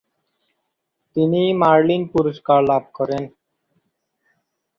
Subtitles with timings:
[1.15, 3.23] তিনি মার্লিন পুরস্কার লাভ করেন।